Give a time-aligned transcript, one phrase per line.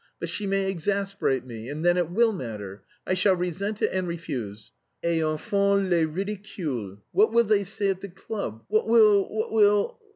[0.19, 2.81] But she may exasperate me, and then it will matter.
[3.05, 4.71] I shall resent it and refuse.
[5.03, 8.63] Et enfin, le ridicule...what will they say at the club?
[8.67, 9.29] What will...
[9.31, 9.99] what will...